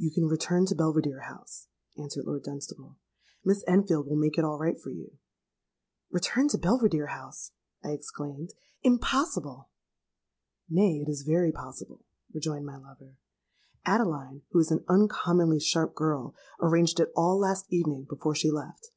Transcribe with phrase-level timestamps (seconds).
[0.00, 1.66] _'—'You can return to Belvidere House,'
[1.98, 2.98] answered Lord Dunstable:
[3.44, 7.50] 'Miss Enfield will make it all right for you.'—'Return to Belvidere House!'
[7.82, 13.16] I exclaimed: 'impossible!'—'Nay, it is very possible,' rejoined my lover:
[13.84, 18.92] 'Adeline, who is an uncommonly sharp girl, arranged it all last evening before she left.